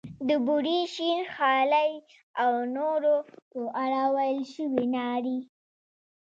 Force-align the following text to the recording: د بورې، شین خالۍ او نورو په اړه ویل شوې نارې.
د 0.27 0.29
بورې، 0.45 0.79
شین 0.93 1.19
خالۍ 1.33 1.91
او 2.41 2.51
نورو 2.75 3.15
په 3.49 3.59
اړه 3.83 4.03
ویل 4.15 4.41
شوې 4.53 4.85
نارې. 4.95 5.37